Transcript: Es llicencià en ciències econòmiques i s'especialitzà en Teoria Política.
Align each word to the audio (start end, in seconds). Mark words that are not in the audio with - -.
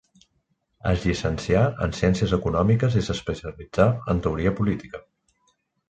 Es 0.91 1.03
llicencià 1.09 1.61
en 1.87 1.93
ciències 1.99 2.35
econòmiques 2.39 2.99
i 3.03 3.07
s'especialitzà 3.09 3.89
en 4.15 4.27
Teoria 4.29 4.59
Política. 4.63 5.09